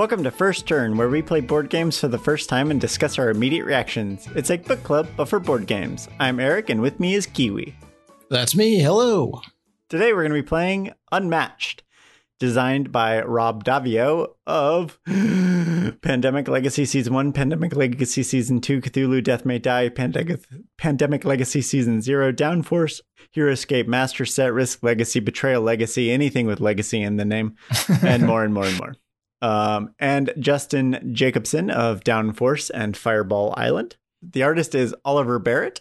[0.00, 3.18] Welcome to First Turn, where we play board games for the first time and discuss
[3.18, 4.26] our immediate reactions.
[4.34, 6.08] It's like book club, but for board games.
[6.18, 7.76] I'm Eric, and with me is Kiwi.
[8.30, 8.78] That's me.
[8.78, 9.42] Hello.
[9.90, 11.82] Today we're going to be playing Unmatched,
[12.38, 14.98] designed by Rob Daviau of
[16.00, 20.40] Pandemic Legacy Season 1, Pandemic Legacy Season 2, Cthulhu Death May Die, Pandemic,
[20.78, 23.02] Pandemic Legacy Season 0, Downforce,
[23.36, 27.54] Heroscape, Master Set, Risk Legacy, Betrayal Legacy, anything with legacy in the name,
[28.02, 28.94] and more and more and more.
[29.42, 33.96] Um, and Justin Jacobson of Downforce and Fireball Island.
[34.22, 35.80] The artist is Oliver Barrett,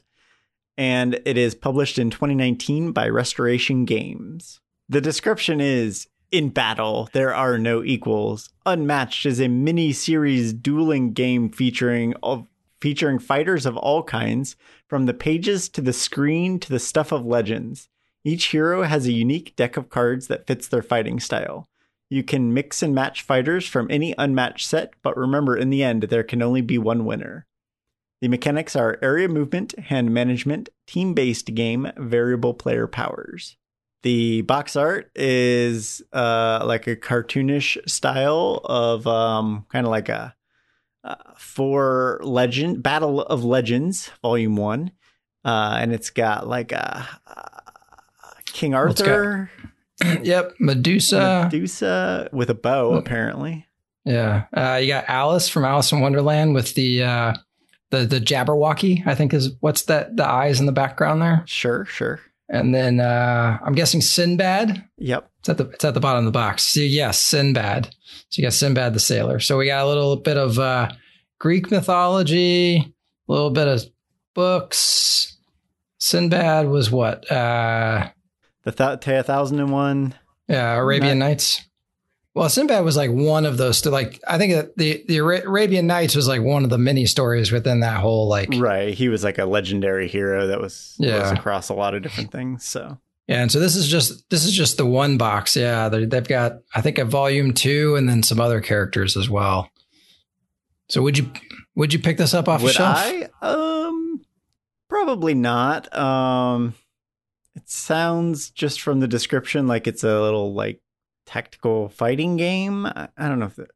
[0.78, 4.62] and it is published in 2019 by Restoration Games.
[4.88, 8.50] The description is in battle, there are no equals.
[8.66, 12.46] Unmatched is a mini series dueling game featuring of
[12.80, 14.56] featuring fighters of all kinds,
[14.88, 17.90] from the pages to the screen to the stuff of legends.
[18.24, 21.68] Each hero has a unique deck of cards that fits their fighting style.
[22.10, 26.04] You can mix and match fighters from any unmatched set, but remember, in the end,
[26.04, 27.46] there can only be one winner.
[28.22, 33.58] The mechanics are area movement, hand management, team based game, variable player powers.
[34.02, 40.36] The box art is uh, like a cartoonish style of um, kind of like a
[41.04, 44.92] uh, for legend battle of legends volume one
[45.46, 47.08] uh, and it's got like a,
[48.48, 49.50] king arthur
[50.24, 51.44] yep, Medusa.
[51.46, 53.66] medusa with a bow apparently
[54.06, 57.34] Yeah, uh, you got Alice from Alice in Wonderland with the uh,
[57.92, 59.06] the the Jabberwocky.
[59.06, 60.16] I think is what's that?
[60.16, 64.84] The eyes in the background there, sure sure and then uh, I'm guessing Sinbad.
[64.98, 66.64] yep It's at the it's at the bottom of the box.
[66.64, 67.94] So yes, Sinbad.
[68.30, 69.40] So you got Sinbad the sailor.
[69.40, 70.90] So we got a little bit of uh,
[71.40, 73.84] Greek mythology, a little bit of
[74.34, 75.38] books.
[76.00, 77.30] Sinbad was what?
[78.64, 80.16] The th- Tale 1001
[80.48, 81.64] yeah, Arabian Nights.
[82.34, 83.86] Well, Sinbad was like one of those.
[83.86, 87.52] Like I think that the the Arabian Nights was like one of the many stories
[87.52, 91.70] within that whole like right he was like a legendary hero that was, was across
[91.70, 94.78] a lot of different things so Yeah, and so this is just this is just
[94.78, 95.56] the one box.
[95.56, 99.30] Yeah, they- they've got I think a volume two and then some other characters as
[99.30, 99.70] well.
[100.88, 101.32] So would you
[101.76, 102.98] would you pick this up off Would a shelf?
[102.98, 103.30] I?
[103.42, 104.22] Um,
[104.88, 105.94] probably not.
[105.96, 106.74] Um,
[107.62, 110.82] it sounds just from the description like it's a little like
[111.26, 112.86] tactical fighting game.
[112.86, 113.70] I, I don't know if, it,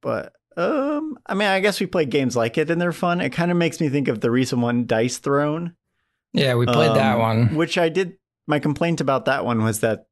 [0.00, 3.20] but um, I mean, I guess we play games like it and they're fun.
[3.20, 5.74] It kind of makes me think of the recent one, Dice Throne.
[6.32, 7.54] Yeah, we played that Um, one.
[7.54, 8.14] which I did.
[8.46, 10.06] My complaint about that one was that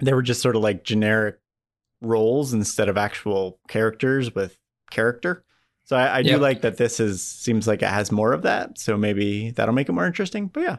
[0.00, 1.38] they were just sort of like generic
[2.00, 4.56] roles instead of actual characters with
[4.90, 5.44] character.
[5.84, 6.40] So I, I do Yep.
[6.40, 8.78] like that this is seems like it has more of that.
[8.78, 10.46] So maybe that'll make it more interesting.
[10.48, 10.76] But yeah,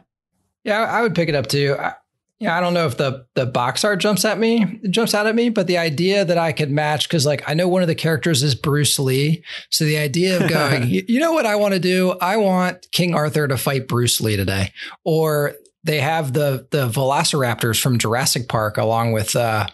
[0.64, 1.76] Yeah, I would pick it up too.
[1.78, 1.94] I,
[2.40, 5.34] yeah, I don't know if the the box art jumps at me, jumps out at
[5.34, 7.94] me, but the idea that I could match because like I know one of the
[7.94, 11.80] characters is Bruce Lee, so the idea of going, you, know what I want to
[11.80, 12.16] do?
[12.20, 14.72] I want King Arthur to fight Bruce Lee today,
[15.04, 15.54] or
[15.84, 19.34] they have the the Velociraptors from Jurassic Park along with.
[19.36, 19.66] uh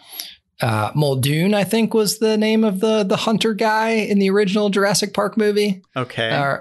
[0.61, 4.69] uh, Muldoon, I think, was the name of the the hunter guy in the original
[4.69, 5.81] Jurassic Park movie.
[5.95, 6.29] okay.
[6.29, 6.57] Uh,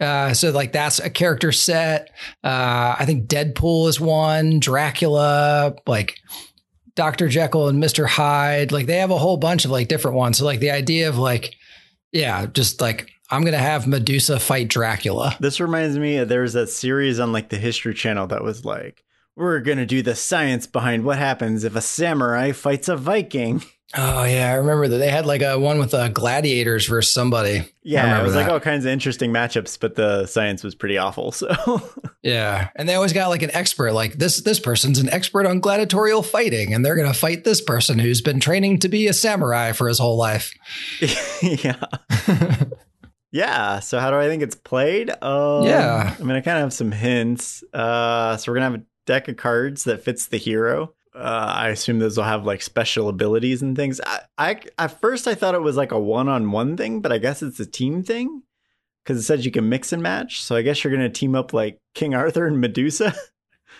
[0.00, 2.10] uh, so like that's a character set.
[2.44, 6.18] Uh, I think Deadpool is one, Dracula, like
[6.94, 7.28] Dr.
[7.28, 8.06] Jekyll and Mr.
[8.06, 8.72] Hyde.
[8.72, 10.38] Like they have a whole bunch of like different ones.
[10.38, 11.54] So like the idea of like,
[12.12, 15.36] yeah, just like I'm gonna have Medusa fight Dracula.
[15.40, 16.22] this reminds me.
[16.24, 19.02] There was that series on like the History Channel that was like,
[19.36, 23.62] we're gonna do the science behind what happens if a samurai fights a Viking.
[23.96, 27.72] Oh yeah, I remember that they had like a one with uh, gladiators versus somebody.
[27.84, 31.30] Yeah, it was like all kinds of interesting matchups, but the science was pretty awful.
[31.30, 31.54] So
[32.22, 33.92] Yeah, and they always got like an expert.
[33.92, 38.00] Like this, this person's an expert on gladiatorial fighting, and they're gonna fight this person
[38.00, 40.52] who's been training to be a samurai for his whole life.
[41.40, 41.76] yeah.
[43.30, 43.78] yeah.
[43.80, 45.10] So how do I think it's played?
[45.22, 46.16] Um, Yeah.
[46.18, 47.62] I mean, I kind of have some hints.
[47.72, 50.94] Uh, so we're gonna have a deck of cards that fits the hero.
[51.14, 54.00] Uh, I assume those will have like special abilities and things.
[54.04, 57.42] I, I at first I thought it was like a one-on-one thing, but I guess
[57.42, 58.42] it's a team thing
[59.02, 60.42] because it says you can mix and match.
[60.42, 63.14] So I guess you're gonna team up like King Arthur and Medusa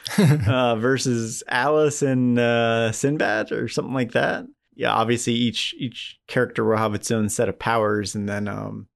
[0.47, 4.47] uh, versus Alice and uh, Sinbad or something like that.
[4.75, 8.89] Yeah, obviously each each character will have its own set of powers, and then um,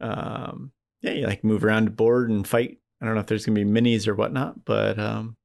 [0.00, 2.78] um, yeah, you like move around the board and fight.
[3.00, 5.36] I don't know if there's gonna be minis or whatnot, but um,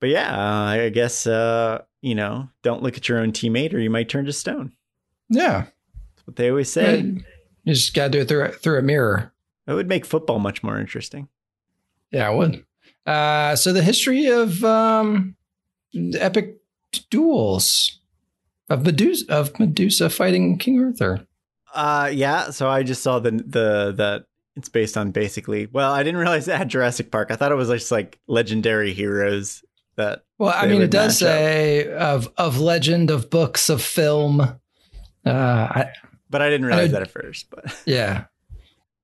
[0.00, 3.78] but yeah, uh, I guess uh, you know, don't look at your own teammate, or
[3.78, 4.72] you might turn to stone.
[5.28, 5.66] yeah,
[6.14, 7.00] That's what they always say.
[7.64, 9.32] you just gotta do it through through a mirror.
[9.66, 11.28] It would make football much more interesting.
[12.10, 12.64] Yeah, it would.
[13.06, 15.36] Uh, so the history of um,
[16.18, 16.56] epic
[17.10, 18.00] duels.
[18.68, 21.26] of Medusa of Medusa fighting King Arthur.
[21.74, 22.50] Uh, yeah.
[22.50, 24.24] So I just saw the the that
[24.56, 25.66] it's based on basically.
[25.66, 27.30] Well, I didn't realize that had Jurassic Park.
[27.30, 29.62] I thought it was just like legendary heroes
[29.96, 30.24] that.
[30.38, 31.34] Well, I mean, it does match up.
[31.36, 34.40] say of of legend, of books, of film.
[34.40, 34.58] Uh,
[35.26, 35.90] I,
[36.30, 37.48] But I didn't realize know- that at first.
[37.50, 38.24] But yeah.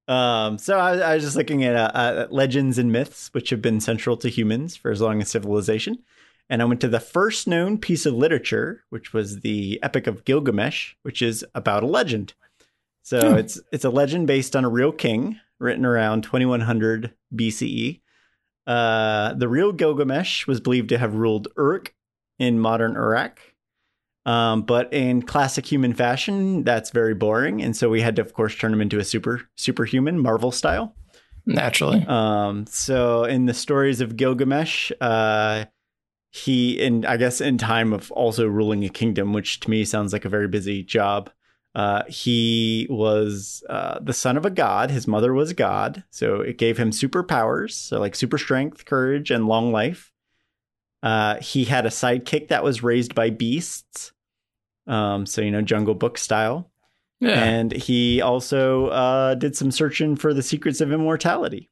[0.08, 3.62] um, so I, I was just looking at uh, uh, legends and myths, which have
[3.62, 5.98] been central to humans for as long as civilization.
[6.50, 10.24] And I went to the first known piece of literature, which was the Epic of
[10.24, 12.34] Gilgamesh, which is about a legend.
[13.02, 13.38] So Hmm.
[13.38, 18.00] it's it's a legend based on a real king, written around 2100 BCE.
[18.66, 21.94] Uh, the real Gilgamesh was believed to have ruled Uruk
[22.38, 23.40] in modern Iraq.
[24.24, 28.34] Um, but in classic human fashion, that's very boring, and so we had to, of
[28.34, 30.94] course, turn him into a super superhuman, Marvel style.
[31.44, 32.04] Naturally.
[32.06, 35.64] Um, so in the stories of Gilgamesh, uh,
[36.30, 40.12] he, and I guess in time of also ruling a kingdom, which to me sounds
[40.12, 41.30] like a very busy job.
[41.74, 44.90] Uh, he was uh, the son of a god.
[44.90, 49.30] His mother was a god, so it gave him superpowers, so like super strength, courage,
[49.30, 50.12] and long life.
[51.02, 54.12] Uh, he had a sidekick that was raised by beasts,
[54.86, 56.70] um, so you know Jungle Book style.
[57.20, 57.42] Yeah.
[57.42, 61.70] And he also uh, did some searching for the secrets of immortality.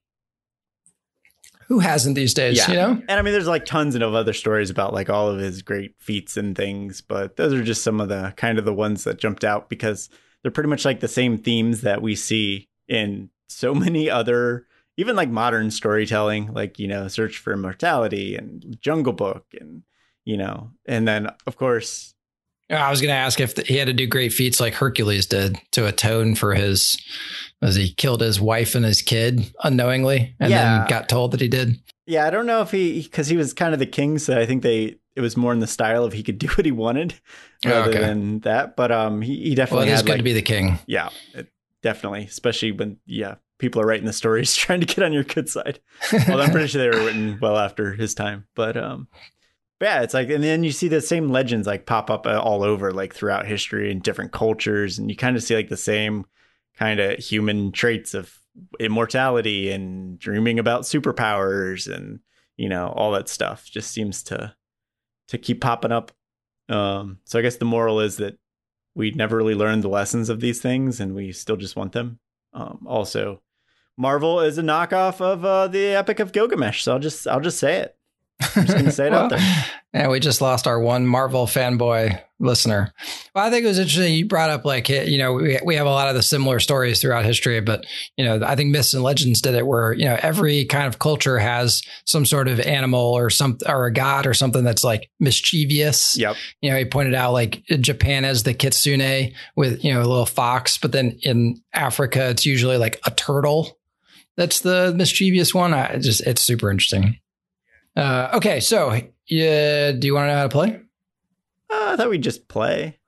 [1.71, 2.57] Who hasn't these days?
[2.57, 2.69] Yeah.
[2.69, 3.03] You know.
[3.09, 5.95] And I mean, there's like tons of other stories about like all of his great
[6.01, 9.21] feats and things, but those are just some of the kind of the ones that
[9.21, 10.11] jumped out because
[10.43, 15.15] they're pretty much like the same themes that we see in so many other, even
[15.15, 19.85] like modern storytelling, like, you know, Search for Immortality and Jungle Book and,
[20.25, 22.17] you know, and then of course,
[22.71, 25.57] I was going to ask if he had to do great feats like Hercules did
[25.73, 27.01] to atone for his,
[27.63, 30.79] as he killed his wife and his kid unknowingly, and Yeah.
[30.79, 31.81] then got told that he did.
[32.07, 34.47] yeah, I don't know if he, because he was kind of the king, so I
[34.47, 37.15] think they, it was more in the style of he could do what he wanted
[37.65, 38.01] Oh, rather okay.
[38.01, 38.77] than that.
[38.77, 40.79] But um, he, he Well, definitely it is had good like to be the king.
[40.87, 41.49] Yeah, it,
[41.83, 42.25] definitely.
[42.25, 45.81] Especially when yeah, people are writing the stories trying to get on your good side.
[46.29, 49.09] Well, I'm pretty sure they were written well after his time, but um,
[49.81, 52.63] yeah, it's like, and then you see the same legends like pop up uh, all
[52.63, 56.27] over, like throughout history and different cultures, and you kind of see like the same
[56.77, 58.39] kind of human traits of
[58.79, 62.21] immortality and dreaming about superpowers and
[62.57, 63.65] you know all that stuff.
[63.71, 64.55] Just seems to
[65.29, 66.13] to keep popping up.
[66.69, 68.39] Um, so I guess the moral is that
[68.95, 72.19] we never really learned the lessons of these things, and we still just want them.
[72.53, 73.41] Um, also,
[73.97, 77.59] Marvel is a knockoff of uh, the Epic of Gilgamesh, so I'll just I'll just
[77.59, 77.97] say it.
[78.41, 79.41] I'm just gonna say it out there.
[79.93, 82.95] And we just lost our one Marvel fanboy listener.
[83.35, 84.15] Well, I think it was interesting.
[84.15, 87.01] You brought up like, you know, we, we have a lot of the similar stories
[87.01, 87.85] throughout history, but,
[88.17, 91.01] you know, I think myths and legends did it where, you know, every kind of
[91.01, 95.11] culture has some sort of animal or some, or a god or something that's like
[95.19, 96.17] mischievous.
[96.17, 96.37] Yep.
[96.63, 100.25] You know, he pointed out like Japan has the kitsune with, you know, a little
[100.25, 103.77] fox, but then in Africa, it's usually like a turtle.
[104.37, 105.75] That's the mischievous one.
[105.75, 107.20] I just, it's super interesting.
[108.01, 108.61] Uh, okay.
[108.61, 110.81] So, yeah, do you want to know how to play?
[111.71, 112.99] Uh, I thought we'd just play.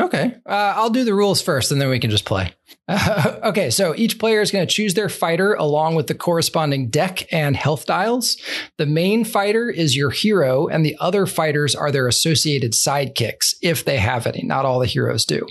[0.00, 0.36] Okay.
[0.46, 2.52] Uh, I'll do the rules first and then we can just play.
[2.86, 3.70] Uh, okay.
[3.70, 7.56] So each player is going to choose their fighter along with the corresponding deck and
[7.56, 8.36] health dials.
[8.76, 13.84] The main fighter is your hero, and the other fighters are their associated sidekicks, if
[13.84, 14.42] they have any.
[14.44, 15.44] Not all the heroes do.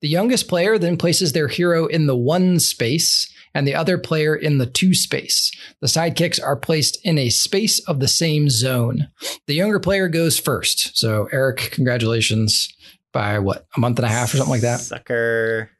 [0.00, 4.34] The youngest player then places their hero in the one space and the other player
[4.34, 5.50] in the two space.
[5.80, 9.08] The sidekicks are placed in a space of the same zone.
[9.46, 10.96] The younger player goes first.
[10.98, 12.68] So, Eric, congratulations
[13.12, 14.80] by what, a month and a half or something like that?
[14.80, 15.70] Sucker.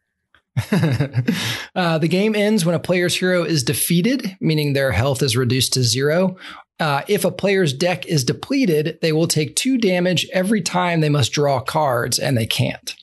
[1.74, 5.72] uh, the game ends when a player's hero is defeated, meaning their health is reduced
[5.72, 6.36] to zero.
[6.80, 11.08] Uh, if a player's deck is depleted, they will take two damage every time they
[11.08, 12.94] must draw cards, and they can't.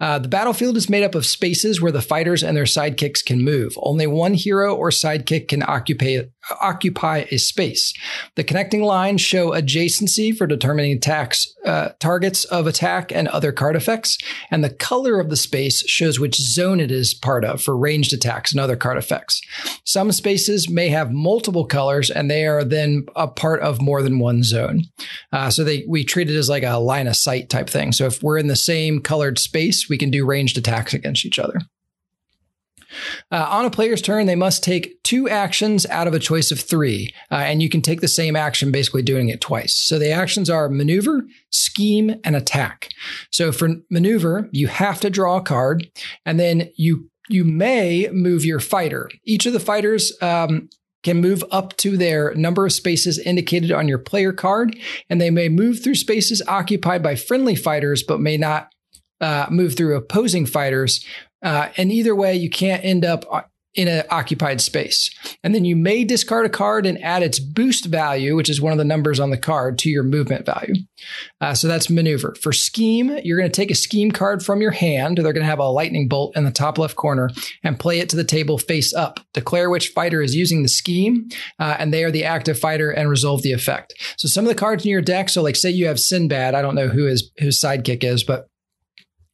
[0.00, 3.42] Uh, the battlefield is made up of spaces where the fighters and their sidekicks can
[3.42, 3.74] move.
[3.76, 6.20] Only one hero or sidekick can occupy
[6.60, 7.92] occupy a space.
[8.34, 13.76] The connecting lines show adjacency for determining attacks, uh, targets of attack, and other card
[13.76, 14.18] effects.
[14.50, 18.12] And the color of the space shows which zone it is part of for ranged
[18.12, 19.40] attacks and other card effects.
[19.84, 24.18] Some spaces may have multiple colors, and they are then a part of more than
[24.18, 24.82] one zone.
[25.32, 27.92] Uh, so they we treat it as like a line of sight type thing.
[27.92, 31.38] So if we're in the same colored space, we can do ranged attacks against each
[31.38, 31.60] other.
[33.30, 36.60] Uh, on a player's turn, they must take two actions out of a choice of
[36.60, 39.74] three, uh, and you can take the same action basically doing it twice.
[39.74, 42.88] So the actions are maneuver, scheme, and attack.
[43.30, 45.90] So for maneuver, you have to draw a card,
[46.24, 49.10] and then you you may move your fighter.
[49.24, 50.70] Each of the fighters um,
[51.02, 54.76] can move up to their number of spaces indicated on your player card,
[55.08, 58.72] and they may move through spaces occupied by friendly fighters, but may not
[59.20, 61.04] uh, move through opposing fighters.
[61.42, 63.42] Uh, and either way, you can't end up uh,
[63.74, 65.10] in an occupied space.
[65.44, 68.72] And then you may discard a card and add its boost value, which is one
[68.72, 70.74] of the numbers on the card, to your movement value.
[71.40, 72.34] Uh, so that's maneuver.
[72.40, 75.18] For scheme, you're going to take a scheme card from your hand.
[75.18, 77.30] They're going to have a lightning bolt in the top left corner
[77.62, 79.20] and play it to the table face up.
[79.32, 81.28] Declare which fighter is using the scheme,
[81.60, 83.94] uh, and they are the active fighter and resolve the effect.
[84.16, 86.62] So some of the cards in your deck, so like say you have Sinbad, I
[86.62, 88.48] don't know who his, his sidekick is, but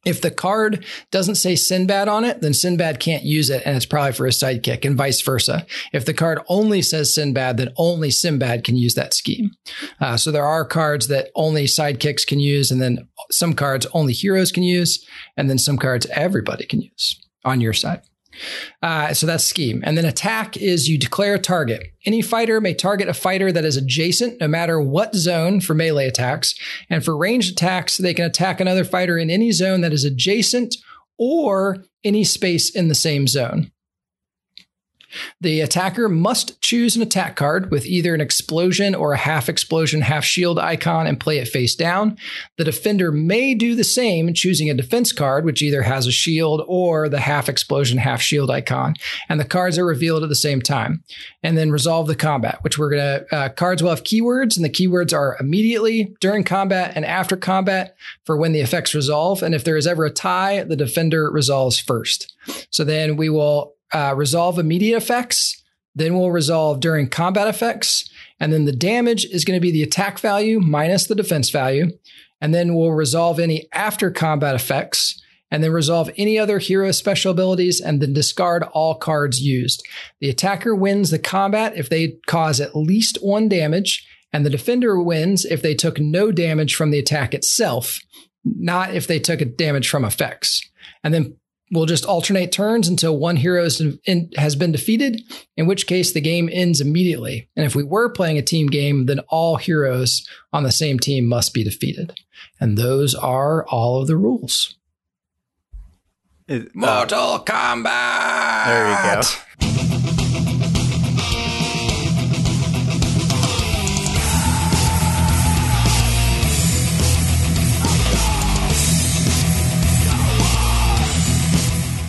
[0.05, 3.85] if the card doesn't say Sinbad on it, then Sinbad can't use it and it's
[3.85, 5.65] probably for his sidekick and vice versa.
[5.91, 9.51] If the card only says Sinbad, then only Sinbad can use that scheme.
[9.99, 14.13] Uh, so there are cards that only sidekicks can use and then some cards only
[14.13, 18.01] heroes can use and then some cards everybody can use on your side.
[18.81, 19.81] Uh, so that's scheme.
[19.85, 21.83] And then attack is you declare a target.
[22.05, 26.07] Any fighter may target a fighter that is adjacent, no matter what zone for melee
[26.07, 26.55] attacks.
[26.89, 30.75] And for ranged attacks, they can attack another fighter in any zone that is adjacent
[31.17, 33.71] or any space in the same zone.
[35.41, 40.01] The attacker must choose an attack card with either an explosion or a half explosion,
[40.01, 42.17] half shield icon and play it face down.
[42.57, 46.63] The defender may do the same, choosing a defense card, which either has a shield
[46.67, 48.95] or the half explosion, half shield icon.
[49.29, 51.03] And the cards are revealed at the same time.
[51.43, 54.65] And then resolve the combat, which we're going to, uh, cards will have keywords, and
[54.65, 57.95] the keywords are immediately, during combat, and after combat
[58.25, 59.43] for when the effects resolve.
[59.43, 62.33] And if there is ever a tie, the defender resolves first.
[62.71, 65.61] So then we will uh, resolve immediate effects.
[65.93, 68.09] Then we'll resolve during combat effects.
[68.39, 71.91] And then the damage is going to be the attack value minus the defense value.
[72.41, 77.31] And then we'll resolve any after combat effects and then resolve any other hero special
[77.31, 79.83] abilities and then discard all cards used.
[80.19, 85.01] The attacker wins the combat if they cause at least one damage, and the defender
[85.01, 87.99] wins if they took no damage from the attack itself,
[88.43, 90.61] not if they took damage from effects.
[91.03, 91.37] And then
[91.75, 95.21] We'll just alternate turns until one hero has been defeated,
[95.57, 97.49] in which case the game ends immediately.
[97.55, 101.25] And if we were playing a team game, then all heroes on the same team
[101.27, 102.13] must be defeated.
[102.59, 104.75] And those are all of the rules.
[106.47, 108.65] Is- uh, Mortal Kombat!
[108.65, 109.84] there you go.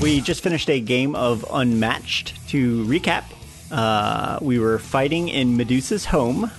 [0.01, 2.49] We just finished a game of Unmatched.
[2.51, 3.25] To recap,
[3.73, 6.51] uh, we were fighting in Medusa's home.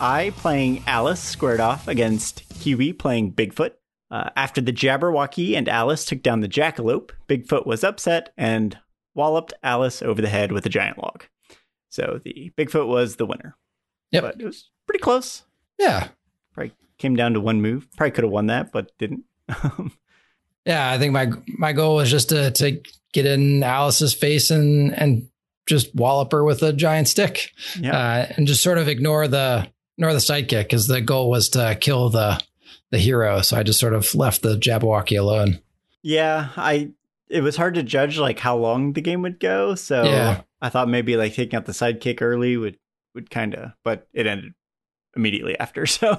[0.00, 3.72] I playing Alice squared off against Kiwi playing Bigfoot.
[4.10, 8.78] Uh, after the Jabberwocky and Alice took down the Jackalope, Bigfoot was upset and
[9.14, 11.24] walloped Alice over the head with a giant log.
[11.88, 13.56] So the Bigfoot was the winner.
[14.12, 14.22] Yep.
[14.22, 15.42] But it was pretty close.
[15.78, 16.08] Yeah.
[16.52, 17.88] Probably came down to one move.
[17.96, 19.24] Probably could have won that, but didn't.
[20.64, 22.80] Yeah, I think my my goal was just to to
[23.12, 25.28] get in Alice's face and and
[25.66, 27.96] just wallop her with a giant stick, yeah.
[27.96, 31.76] uh, and just sort of ignore the ignore the sidekick because the goal was to
[31.80, 32.42] kill the
[32.90, 33.40] the hero.
[33.42, 35.60] So I just sort of left the Jabberwocky alone.
[36.02, 36.90] Yeah, I
[37.28, 40.42] it was hard to judge like how long the game would go, so Yeah.
[40.60, 42.78] I thought maybe like taking out the sidekick early would
[43.14, 44.54] would kind of, but it ended
[45.16, 45.86] immediately after.
[45.94, 46.18] So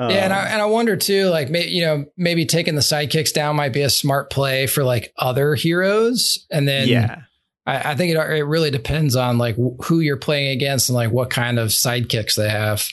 [0.00, 2.80] um, yeah, and I and I wonder too, like may, you know maybe taking the
[2.80, 7.22] sidekicks down might be a smart play for like other heroes, and then yeah,
[7.66, 11.10] I, I think it it really depends on like who you're playing against and like
[11.10, 12.86] what kind of sidekicks they have.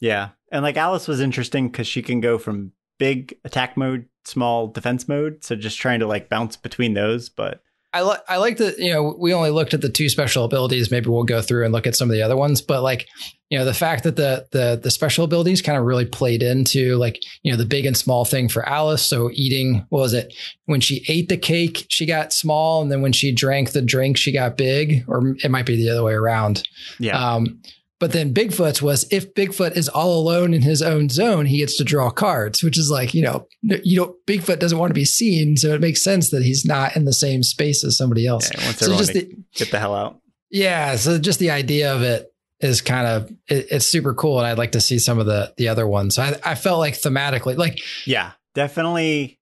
[0.00, 4.66] yeah, and like Alice was interesting because she can go from big attack mode, small
[4.68, 8.58] defense mode, so just trying to like bounce between those, but I like I like
[8.58, 10.90] that you know we only looked at the two special abilities.
[10.90, 12.62] Maybe we'll go through and look at some of the other ones.
[12.62, 13.08] But like
[13.48, 16.96] you know the fact that the the the special abilities kind of really played into
[16.96, 19.04] like you know the big and small thing for Alice.
[19.04, 20.32] So eating what was it
[20.66, 24.16] when she ate the cake she got small, and then when she drank the drink
[24.16, 26.62] she got big, or it might be the other way around.
[27.00, 27.60] yeah, Um,
[28.00, 31.76] but then Bigfoot's was if Bigfoot is all alone in his own zone, he gets
[31.76, 35.04] to draw cards, which is like, you know, you don't, Bigfoot doesn't want to be
[35.04, 35.56] seen.
[35.56, 38.50] So it makes sense that he's not in the same space as somebody else.
[38.52, 40.18] yeah, once So just the, get the hell out.
[40.50, 40.96] yeah.
[40.96, 42.26] So just the idea of it
[42.58, 44.38] is kind of, it, it's super cool.
[44.38, 46.18] And I'd like to see some of the, the other ones.
[46.18, 49.38] I, I felt like thematically, like, Yeah, definitely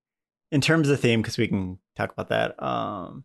[0.50, 2.60] in terms of theme, because we can talk about that.
[2.62, 3.24] Um,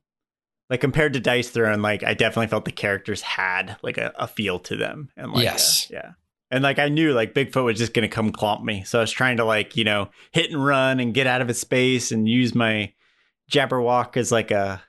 [0.74, 4.28] like compared to Dice Throne, like I definitely felt the characters had like a, a
[4.28, 5.86] feel to them, and like Yes.
[5.92, 6.12] uh, yeah,
[6.50, 9.12] and like I knew like Bigfoot was just gonna come clomp me, so I was
[9.12, 12.28] trying to like you know hit and run and get out of his space and
[12.28, 12.92] use my
[13.52, 14.82] Jabberwock as like a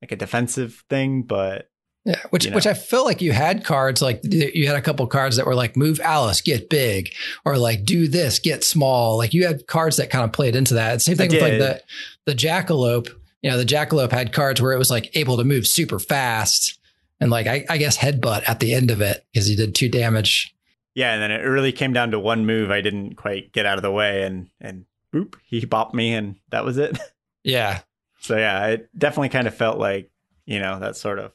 [0.00, 1.68] like a defensive thing, but
[2.04, 2.54] Yeah, which You know.
[2.56, 5.54] which I felt like you had cards like you had a couple cards that were
[5.56, 7.12] like move Alice get big
[7.44, 9.16] or like do this get small.
[9.16, 11.02] Like you had cards that kind of played into that.
[11.02, 11.82] Same thing with like the
[12.26, 13.08] the Jackalope.
[13.42, 16.78] You know, the Jackalope had cards where it was like able to move super fast
[17.22, 19.88] and like I, I guess headbutt at the end of it because he did two
[19.88, 20.54] damage.
[20.94, 23.78] Yeah, and then it really came down to one move I didn't quite get out
[23.78, 24.84] of the way, and and
[25.14, 26.98] boop, he bopped me, and that was it.
[27.44, 27.80] Yeah,
[28.20, 30.12] so yeah, it definitely kind of felt like
[30.46, 31.32] you know that sort of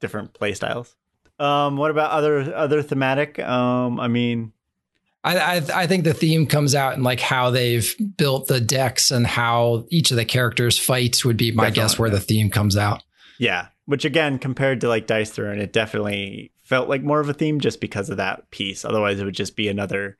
[0.00, 0.96] different play styles.
[1.38, 3.38] Um, what about other other thematic?
[3.38, 4.52] Um, I mean,
[5.24, 9.10] I, I I think the theme comes out in like how they've built the decks
[9.10, 12.76] and how each of the characters fights would be my guess where the theme comes
[12.76, 13.02] out.
[13.38, 17.34] yeah, which again compared to like Dice Throne, it definitely felt like more of a
[17.34, 18.84] theme just because of that piece.
[18.84, 20.18] Otherwise, it would just be another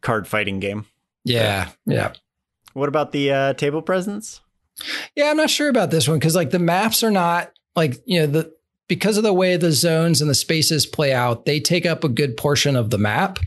[0.00, 0.86] card fighting game.
[1.24, 2.12] Yeah, yeah.
[2.72, 4.40] What about the uh, table presence?
[5.14, 8.20] Yeah, I'm not sure about this one because like the maps are not like you
[8.20, 8.54] know the
[8.90, 12.08] because of the way the zones and the spaces play out, they take up a
[12.08, 13.38] good portion of the map.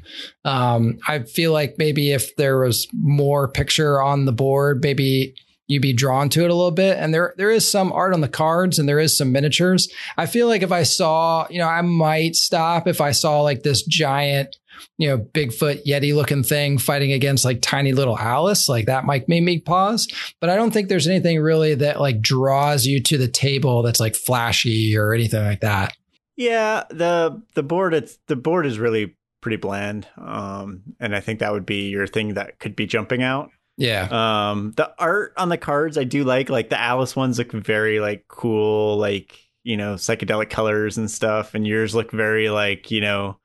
[0.46, 5.36] Um, I feel like maybe if there was more picture on the board, maybe
[5.68, 6.98] you'd be drawn to it a little bit.
[6.98, 9.92] And there there is some art on the cards and there is some miniatures.
[10.18, 13.64] I feel like if I saw, you know, I might stop if I saw like
[13.64, 14.56] this giant
[14.98, 19.30] you know, Bigfoot Yeti looking thing fighting against like tiny little Alice, like that might
[19.30, 20.08] make me pause.
[20.40, 24.00] But I don't think there's anything really that like draws you to the table that's
[24.00, 25.96] like flashy or anything like that.
[26.36, 30.08] Yeah, the the board it's the board is really pretty bland.
[30.18, 33.52] Um and I think that would be your thing that could be jumping out.
[33.78, 34.08] Yeah.
[34.52, 38.00] Um the art on the cards I do like like the Alice ones look very
[38.00, 43.02] like cool like, you know, psychedelic colors and stuff and yours look very like, you
[43.02, 43.38] know,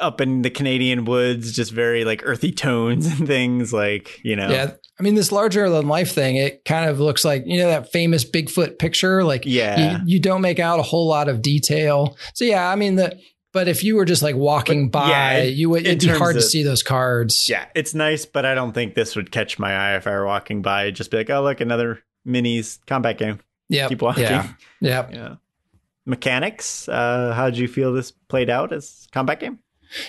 [0.00, 4.48] up in the Canadian woods just very like earthy tones and things like, you know.
[4.48, 4.72] Yeah.
[4.98, 7.90] I mean, this larger than life thing, it kind of looks like, you know, that
[7.90, 9.24] famous Bigfoot picture.
[9.24, 9.98] Like, Yeah.
[9.98, 12.16] you, you don't make out a whole lot of detail.
[12.34, 13.18] So, yeah, I mean, the,
[13.54, 16.08] but if you were just like walking But, by, yeah, it- you would, it'd be
[16.08, 17.48] hard to see those cards.
[17.48, 20.26] Yeah, it's nice, but I don't think this would catch my eye if I were
[20.26, 20.90] walking by.
[20.90, 23.40] Just be like, oh, look, another minis combat game.
[23.70, 23.88] Yep.
[23.88, 24.24] Keep walking.
[24.24, 24.48] Yeah.
[24.80, 25.14] Yep.
[25.14, 25.34] Yeah.
[26.06, 26.88] Mechanics.
[26.88, 29.58] Uh, how did you feel this played out as combat game?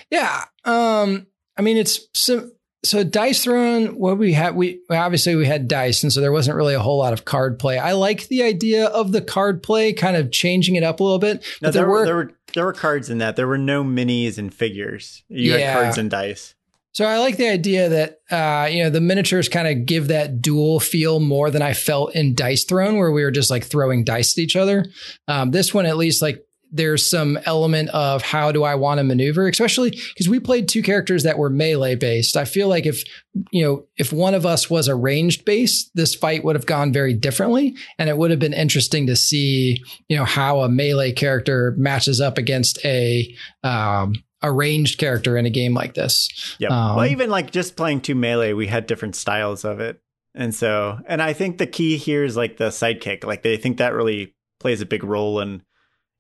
[0.10, 0.44] Yeah.
[0.66, 1.28] Um,
[1.58, 2.50] I mean, it's so,
[2.86, 3.98] so dice throne.
[3.98, 6.98] What we had, we obviously we had dice, and so there wasn't really a whole
[7.00, 7.78] lot of card play.
[7.78, 11.20] I like the idea of the card play, kind of changing it up a little
[11.20, 11.44] bit.
[11.62, 13.36] No, there, there were, were there were there were cards in that.
[13.36, 15.24] There were no minis and figures.
[15.28, 15.72] You Yeah.
[15.72, 16.56] had cards and dice.
[16.94, 20.42] So I like the idea that uh, you know the miniatures kind of give that
[20.42, 24.06] dual feel more than I felt in Dice Throne, where we were just like throwing
[24.06, 24.86] dice at each other.
[25.28, 29.04] Um, this one, at least, like there's some element of how do I want to
[29.04, 32.36] maneuver, especially because we played two characters that were melee based.
[32.36, 33.04] I feel like if
[33.52, 36.92] you know if one of us was a ranged base, this fight would have gone
[36.92, 41.12] very differently, and it would have been interesting to see you know how a melee
[41.12, 46.56] character matches up against a um, a ranged character in a game like this.
[46.60, 46.70] Yeah.
[46.70, 50.02] Um, well, even like just playing two melee, we had different styles of it,
[50.34, 53.24] and so and I think the key here is like the sidekick.
[53.24, 55.62] Like they think that really plays a big role in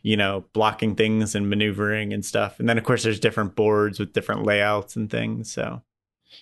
[0.05, 2.59] you know blocking things and maneuvering and stuff.
[2.59, 5.51] And then of course there's different boards with different layouts and things.
[5.51, 5.81] So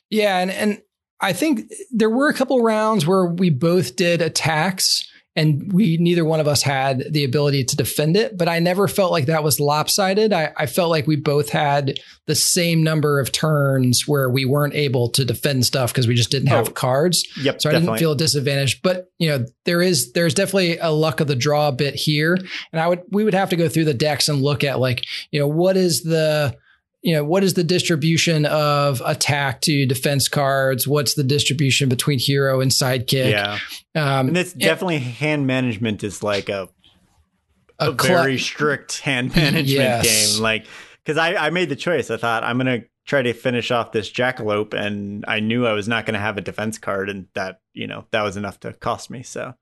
[0.09, 0.81] Yeah, and and
[1.21, 6.23] I think there were a couple rounds where we both did attacks and we neither
[6.25, 9.43] one of us had the ability to defend it, but I never felt like that
[9.43, 10.31] was lopsided.
[10.31, 14.75] I, I felt like we both had the same number of turns where we weren't
[14.75, 17.27] able to defend stuff because we just didn't have Oh, cards.
[17.41, 17.95] yep, So I definitely.
[17.97, 18.81] didn't feel disadvantaged.
[18.83, 22.35] But you know, there is there's definitely a luck of the draw bit here.
[22.71, 25.03] And I would we would have to go through the decks and look at like,
[25.31, 26.55] you know, what is the
[27.03, 30.87] you know, what is the distribution of attack to defense cards?
[30.87, 33.29] What's the distribution between hero and sidekick?
[33.31, 33.59] yeah,
[33.93, 36.69] Um, and it's definitely hand management is like a
[37.79, 40.33] a, cl- very strict hand management Yes.
[40.35, 40.41] game.
[40.41, 40.65] Like,
[41.03, 42.09] because I, I made the choice.
[42.09, 45.87] I thought I'm gonna try to finish off this jackalope, and I knew I was
[45.89, 49.09] not gonna have a defense card, and that you know that was enough to cost
[49.09, 49.23] me.
[49.23, 49.53] So,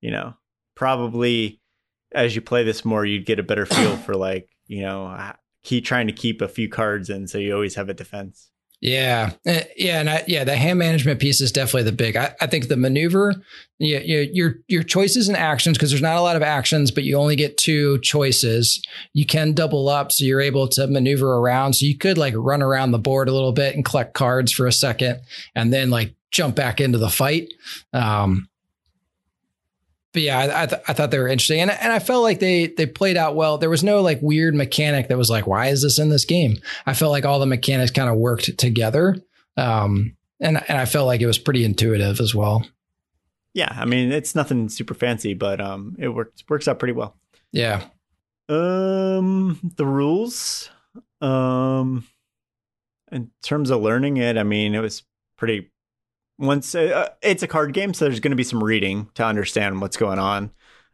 [0.00, 0.34] you know,
[0.74, 1.60] probably
[2.14, 5.04] as you play this more, you'd get a better feel for like you know
[5.66, 8.50] keep trying to keep a few cards in, so you always have a defense.
[8.80, 12.14] Yeah, Uh, yeah, and I, yeah, the hand management piece is definitely the big.
[12.14, 13.34] I, I think the maneuver,
[13.78, 17.16] yeah, your your choices and actions because there's not a lot of actions, but you
[17.16, 18.80] only get two choices.
[19.12, 21.72] You can double up, so you're able to maneuver around.
[21.72, 24.66] So you could like run around the board a little bit and collect cards for
[24.66, 25.20] a second,
[25.54, 27.48] and then like jump back into the fight.
[27.92, 28.48] Um,
[30.16, 32.38] but yeah, I, I, th- I thought they were interesting, and and I felt like
[32.40, 33.58] they they played out well.
[33.58, 36.56] There was no like weird mechanic that was like, why is this in this game?
[36.86, 39.22] I felt like all the mechanics kind of worked together,
[39.58, 42.66] um, and and I felt like it was pretty intuitive as well.
[43.52, 47.14] Yeah, I mean it's nothing super fancy, but um, it works works out pretty well.
[47.52, 47.84] Yeah.
[48.48, 50.70] Um, the rules.
[51.20, 52.06] Um,
[53.12, 55.02] in terms of learning it, I mean, it was
[55.36, 55.70] pretty.
[56.38, 59.80] Once uh, it's a card game, so there's going to be some reading to understand
[59.80, 60.50] what's going on.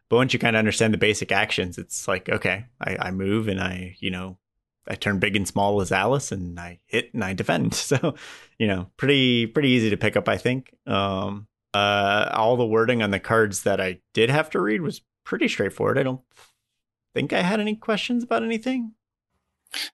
[0.08, 3.48] But once you kind of understand the basic actions, it's like okay, I, I move
[3.48, 4.38] and I, you know,
[4.86, 7.74] I turn big and small as Alice, and I hit and I defend.
[7.92, 8.14] So,
[8.58, 10.74] you know, pretty pretty easy to pick up, I think.
[10.86, 15.00] Um, uh, all the wording on the cards that I did have to read was
[15.24, 15.98] pretty straightforward.
[15.98, 16.20] I don't
[17.14, 18.92] think I had any questions about anything.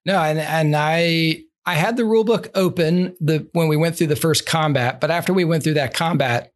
[0.04, 4.06] No, and and I I had the rule book open the when we went through
[4.06, 6.50] the first combat, but after we went through that combat,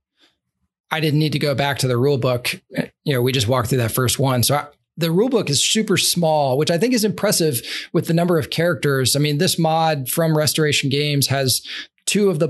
[0.91, 2.59] I didn't need to go back to the rule book.
[3.05, 4.43] You know, we just walked through that first one.
[4.43, 7.61] So I, the rule book is super small, which I think is impressive
[7.93, 9.15] with the number of characters.
[9.15, 11.61] I mean, this mod from Restoration Games has
[12.07, 12.49] two of the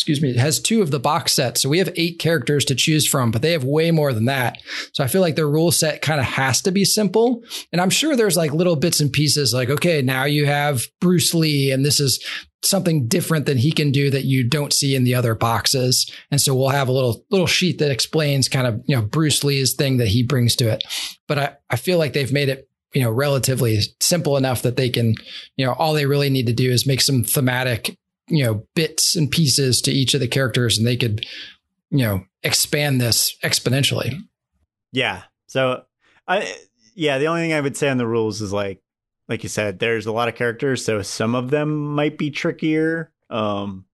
[0.00, 1.60] excuse me, it has two of the box sets.
[1.60, 4.56] So we have eight characters to choose from, but they have way more than that.
[4.94, 7.44] So I feel like their rule set kind of has to be simple.
[7.70, 11.34] And I'm sure there's like little bits and pieces like, okay, now you have Bruce
[11.34, 12.24] Lee and this is
[12.62, 16.10] something different than he can do that you don't see in the other boxes.
[16.30, 19.44] And so we'll have a little little sheet that explains kind of, you know, Bruce
[19.44, 20.82] Lee's thing that he brings to it.
[21.28, 24.88] But I, I feel like they've made it you know relatively simple enough that they
[24.88, 25.14] can
[25.56, 27.96] you know all they really need to do is make some thematic
[28.30, 31.26] you know bits and pieces to each of the characters and they could
[31.90, 34.14] you know expand this exponentially.
[34.92, 35.22] Yeah.
[35.46, 35.84] So
[36.30, 36.54] i
[36.94, 38.80] yeah the only thing i would say on the rules is like
[39.28, 43.12] like you said there's a lot of characters so some of them might be trickier
[43.28, 43.84] um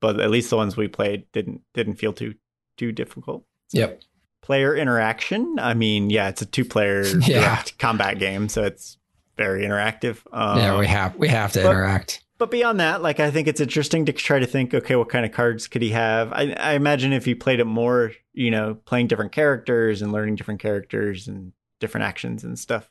[0.00, 2.34] but at least the ones we played didn't didn't feel too
[2.76, 3.44] too difficult.
[3.72, 4.00] Yep.
[4.42, 7.62] Player interaction i mean yeah it's a two player yeah.
[7.78, 8.98] combat game so it's
[9.36, 10.18] very interactive.
[10.32, 13.48] Um, yeah we have we have to but, interact but beyond that, like I think
[13.48, 16.32] it's interesting to try to think, okay, what kind of cards could he have?
[16.32, 20.36] I, I imagine if you played it more, you know, playing different characters and learning
[20.36, 22.88] different characters and different actions and stuff,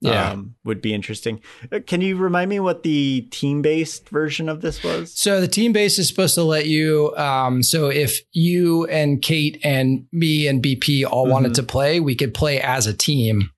[0.00, 1.40] yeah, um, would be interesting.
[1.72, 5.12] Uh, can you remind me what the team based version of this was?
[5.18, 7.14] So the team based is supposed to let you.
[7.16, 11.32] Um, so if you and Kate and me and BP all mm-hmm.
[11.32, 13.50] wanted to play, we could play as a team.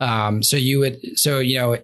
[0.00, 1.78] Um, so you would, so you know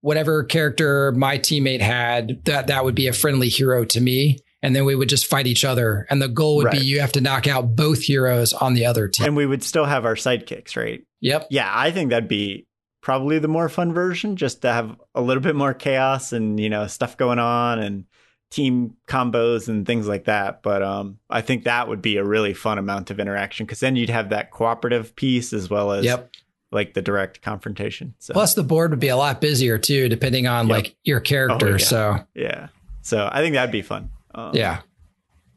[0.00, 4.38] whatever character my teammate had, that that would be a friendly hero to me.
[4.62, 6.06] And then we would just fight each other.
[6.10, 6.78] And the goal would right.
[6.78, 9.26] be you have to knock out both heroes on the other team.
[9.26, 11.04] And we would still have our sidekicks, right?
[11.20, 11.48] Yep.
[11.50, 12.66] Yeah, I think that'd be
[13.00, 16.68] probably the more fun version, just to have a little bit more chaos and, you
[16.68, 18.04] know, stuff going on and
[18.50, 20.62] team combos and things like that.
[20.62, 23.96] But um, I think that would be a really fun amount of interaction because then
[23.96, 26.30] you'd have that cooperative piece as well as yep
[26.72, 28.14] like the direct confrontation.
[28.18, 28.32] So.
[28.32, 30.76] Plus, the board would be a lot busier too, depending on yep.
[30.76, 31.68] like your character.
[31.68, 31.76] Oh, yeah.
[31.78, 32.68] So yeah,
[33.02, 34.10] so I think that'd be fun.
[34.34, 34.80] Um, yeah.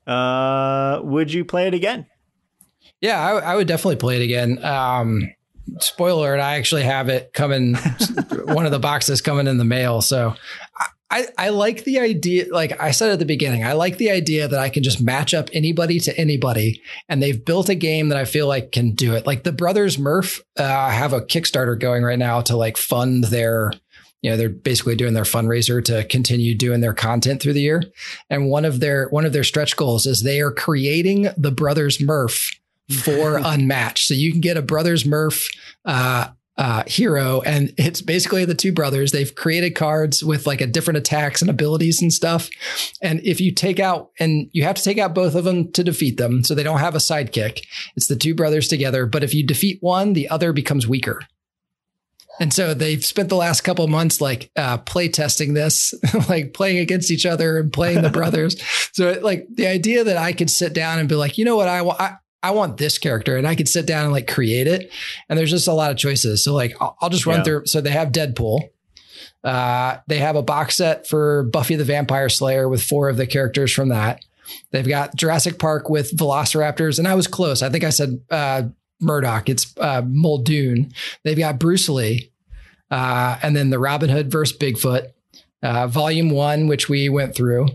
[0.05, 2.05] Uh, would you play it again?
[3.01, 4.63] Yeah, I, I would definitely play it again.
[4.63, 5.29] Um,
[5.79, 7.75] spoiler, I actually have it coming.
[8.45, 10.01] one of the boxes coming in the mail.
[10.01, 10.35] So
[11.11, 14.47] I, I like the idea, like I said at the beginning, I like the idea
[14.47, 16.81] that I can just match up anybody to anybody.
[17.07, 19.25] And they've built a game that I feel like can do it.
[19.25, 23.71] Like the Brothers Murph uh, have a Kickstarter going right now to like fund their,
[24.21, 27.83] you know, they're basically doing their fundraiser to continue doing their content through the year.
[28.29, 31.99] And one of their, one of their stretch goals is they are creating the Brothers
[31.99, 32.51] Murph
[33.03, 34.07] for Unmatched.
[34.07, 35.47] So you can get a Brothers Murph,
[35.85, 36.27] uh,
[36.59, 39.13] uh, hero, and it's basically the two brothers.
[39.13, 42.49] They've created cards with like a different attacks and abilities and stuff.
[43.01, 45.85] And if you take out, and you have to take out both of them to
[45.85, 47.61] defeat them, so they don't have a sidekick.
[47.95, 49.05] It's the two brothers together.
[49.05, 51.21] But if you defeat one, the other becomes weaker.
[52.41, 55.93] And so they've spent the last couple months like uh, play testing this,
[56.29, 58.61] like playing against each other and playing the brothers.
[58.93, 61.69] so like the idea that I could sit down and be like, you know what,
[61.69, 61.99] I want.
[62.41, 64.91] I want this character and I could sit down and like create it.
[65.27, 66.43] And there's just a lot of choices.
[66.43, 67.43] So like I'll, I'll just run yeah.
[67.43, 67.65] through.
[67.65, 68.69] So they have Deadpool.
[69.43, 73.27] Uh, they have a box set for Buffy the Vampire Slayer with four of the
[73.27, 74.23] characters from that.
[74.71, 77.61] They've got Jurassic Park with Velociraptors, and I was close.
[77.61, 78.63] I think I said uh,
[78.99, 79.47] Murdoch.
[79.47, 80.91] It's uh, Muldoon.
[81.23, 82.31] They've got Bruce Lee,
[82.89, 85.07] uh, and then the Robin Hood versus Bigfoot,
[85.61, 87.69] uh, Volume One, which we went through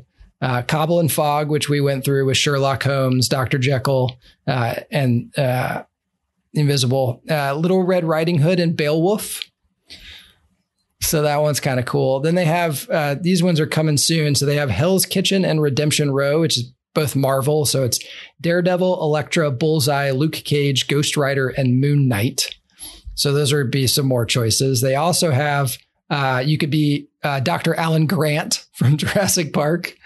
[0.44, 3.56] uh, Cobble and Fog, which we went through with Sherlock Holmes, Dr.
[3.56, 5.84] Jekyll, uh, and uh,
[6.52, 9.40] Invisible, uh, Little Red Riding Hood, and Beowulf.
[11.00, 12.20] So that one's kind of cool.
[12.20, 14.34] Then they have uh, these ones are coming soon.
[14.34, 17.64] So they have Hell's Kitchen and Redemption Row, which is both Marvel.
[17.64, 17.98] So it's
[18.42, 22.54] Daredevil, Elektra, Bullseye, Luke Cage, Ghost Rider, and Moon Knight.
[23.14, 24.82] So those would be some more choices.
[24.82, 25.78] They also have
[26.14, 27.74] uh, you could be uh, Dr.
[27.74, 29.96] Alan Grant from Jurassic Park.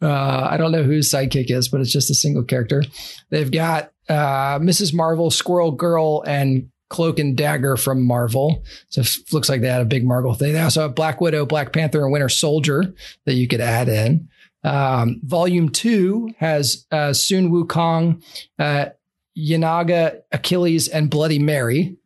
[0.00, 2.84] Uh, I don't know whose sidekick is, but it's just a single character.
[3.30, 4.94] They've got uh, Mrs.
[4.94, 8.62] Marvel, Squirrel Girl, and Cloak and Dagger from Marvel.
[8.90, 10.52] So it looks like they had a big Marvel thing.
[10.52, 14.28] They also have Black Widow, Black Panther, and Winter Soldier that you could add in.
[14.62, 18.22] Um, volume two has uh, Sun Wukong,
[18.60, 18.90] uh,
[19.36, 21.96] Yennenga, Achilles, and Bloody Mary.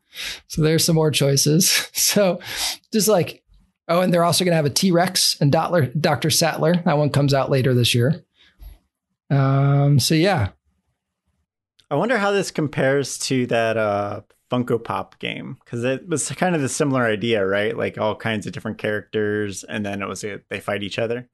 [0.49, 1.88] So there's some more choices.
[2.11, 2.40] So
[2.92, 3.39] just like,
[3.90, 6.31] oh, and they're also going to have a T Rex and Dr.
[6.31, 6.76] Sattler.
[6.85, 8.24] That one comes out later this year.
[9.29, 10.50] Um, so yeah.
[11.90, 16.55] I wonder how this compares to that uh, Funko Pop game because it was kind
[16.55, 17.76] of the similar idea, right?
[17.76, 21.29] Like all kinds of different characters, and then it was they fight each other.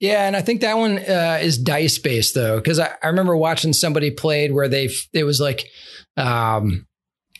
[0.00, 3.36] Yeah, and I think that one uh, is dice based though, because I, I remember
[3.36, 5.66] watching somebody played where they it was like,
[6.16, 6.86] um,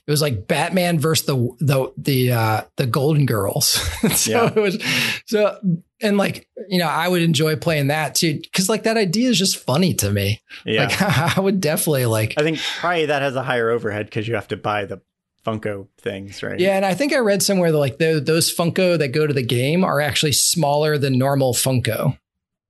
[0.07, 3.67] it was like Batman versus the the the uh, the Golden Girls.
[4.15, 4.53] so yeah.
[4.55, 4.83] it was
[5.27, 5.59] so
[6.01, 9.39] and like you know I would enjoy playing that too because like that idea is
[9.39, 10.41] just funny to me.
[10.65, 11.03] Yeah, like
[11.39, 12.35] I would definitely like.
[12.37, 15.01] I think probably that has a higher overhead because you have to buy the
[15.47, 16.59] Funko things, right?
[16.59, 19.35] Yeah, and I think I read somewhere that like the, those Funko that go to
[19.35, 22.19] the game are actually smaller than normal Funko.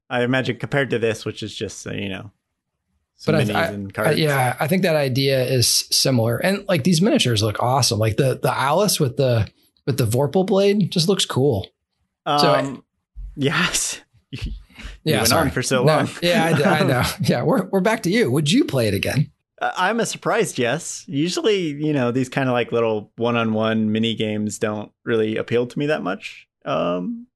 [0.08, 2.30] I imagine compared to this, which is just uh, you know,
[3.24, 7.42] but I, I, I, yeah, I think that idea is similar, and like these miniatures
[7.42, 7.98] look awesome.
[7.98, 9.48] Like the the Alice with the
[9.86, 11.68] with the Vorpal blade just looks cool.
[12.26, 12.84] Um, so
[13.36, 14.52] yes, you
[15.04, 15.42] yeah, went sorry.
[15.42, 16.08] on for so long.
[16.22, 17.02] yeah, I, I know.
[17.20, 18.30] Yeah, we're we're back to you.
[18.30, 19.30] Would you play it again?
[19.60, 21.04] I'm a surprised yes.
[21.06, 25.78] Usually, you know, these kind of like little one-on-one mini games don't really appeal to
[25.78, 26.48] me that much.
[26.64, 27.28] Um,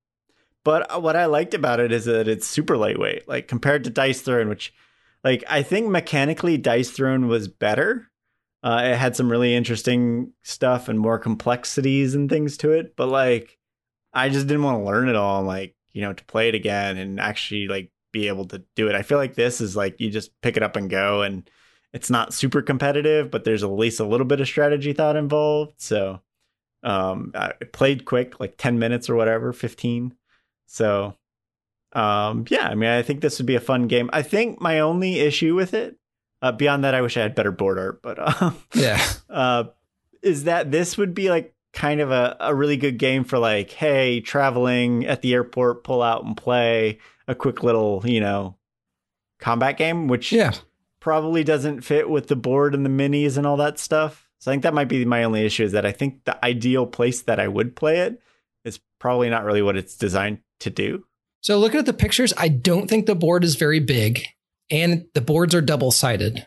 [0.65, 4.23] but what I liked about it is that it's super lightweight, like compared to Dice
[4.23, 4.75] Throne, which,
[5.27, 8.07] like, I think mechanically Dice Throne was better.
[8.63, 13.09] Uh, it had some really interesting stuff and more complexities and things to it, but
[13.09, 13.59] like,
[14.15, 16.97] I just didn't want to learn it all, like, you know, to play it again
[16.97, 18.95] and actually like be able to do it.
[18.95, 21.51] I feel like this is like you just pick it up and go, and
[21.93, 25.75] it's not super competitive, but there's at least a little bit of strategy thought involved.
[25.81, 26.21] So,
[26.83, 30.15] um, I played quick, like ten minutes or whatever, fifteen
[30.67, 31.15] so,
[31.97, 34.11] um, yeah, I mean, I think this would be a fun game.
[34.13, 35.97] I think my only issue with it,
[36.43, 39.65] uh, beyond that, I wish I had better board art, but uh, yeah, uh,
[40.23, 43.71] is that this would be like kind of a, a really good game for like,
[43.71, 48.57] hey, traveling at the airport, pull out and play a quick little, you know,
[49.39, 50.53] combat game, which yeah.
[51.01, 54.29] probably doesn't fit with the board and the minis and all that stuff.
[54.39, 56.87] So I think that might be my only issue is that I think the ideal
[56.87, 58.21] place that I would play it
[58.65, 61.05] is probably not really what it's designed to do.
[61.47, 64.27] So looking at the pictures, I don't think the board is very big,
[64.69, 66.45] and the boards are double sided.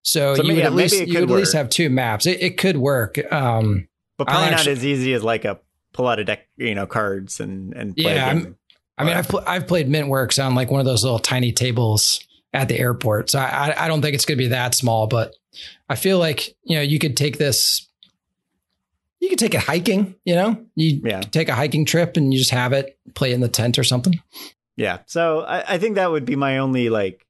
[0.00, 2.24] So, so, you maybe, would at least you would at least have two maps.
[2.24, 3.86] It, it could work, um,
[4.16, 5.60] but probably not as easy as like a
[5.92, 8.30] pull out a deck, you know, cards and and play yeah.
[8.96, 12.26] I mean, I've pl- I've played Mintworks on like one of those little tiny tables
[12.54, 15.34] at the airport, so I I don't think it's going to be that small, but
[15.86, 17.87] I feel like you know you could take this
[19.20, 21.20] you could take it hiking, you know, you yeah.
[21.20, 24.20] take a hiking trip and you just have it play in the tent or something.
[24.76, 24.98] Yeah.
[25.06, 27.26] So I, I think that would be my only like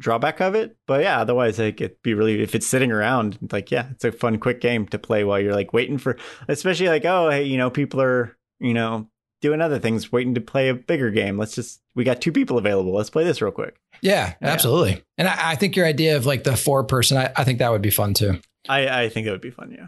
[0.00, 0.76] drawback of it.
[0.86, 4.12] But yeah, otherwise like it'd be really if it's sitting around, like, yeah, it's a
[4.12, 7.56] fun, quick game to play while you're like waiting for especially like, oh hey, you
[7.56, 9.08] know, people are, you know,
[9.40, 11.38] doing other things, waiting to play a bigger game.
[11.38, 12.94] Let's just we got two people available.
[12.94, 13.76] Let's play this real quick.
[14.02, 14.48] Yeah, yeah.
[14.48, 15.02] absolutely.
[15.16, 17.70] And I, I, think your idea of like the four person, I, I think that
[17.70, 18.40] would be fun too.
[18.68, 19.86] I, I think that would be fun, yeah.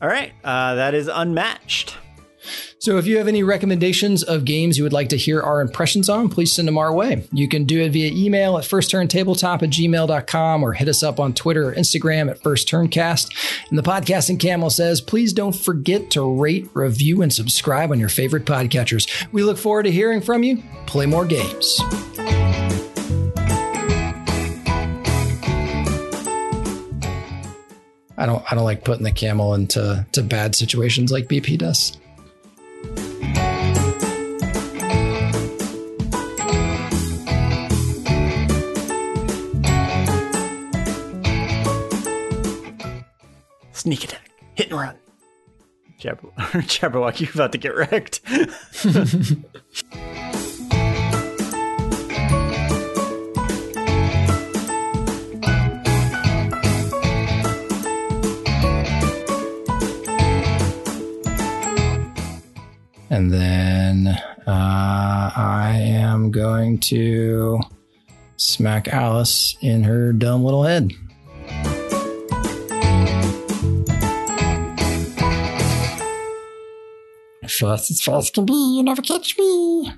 [0.00, 1.96] All right, uh, that is unmatched.
[2.78, 6.08] So, if you have any recommendations of games you would like to hear our impressions
[6.08, 7.26] on, please send them our way.
[7.32, 11.32] You can do it via email at firstturntabletop at gmail.com or hit us up on
[11.32, 13.68] Twitter or Instagram at firsttturncast.
[13.70, 18.08] And the podcasting camel says, please don't forget to rate, review, and subscribe on your
[18.08, 19.08] favorite podcatchers.
[19.32, 20.62] We look forward to hearing from you.
[20.86, 21.80] Play more games.
[28.18, 31.96] I don't I don't like putting the camel into to bad situations like BP does.
[43.72, 44.96] Sneak attack, hit and run.
[46.00, 48.20] Jabber- Jabberwock, you're about to get wrecked.
[63.16, 64.08] And then
[64.46, 64.50] uh,
[65.34, 67.60] I am going to
[68.36, 70.92] smack Alice in her dumb little head.
[77.48, 79.94] Fast as fast can be, you never catch me.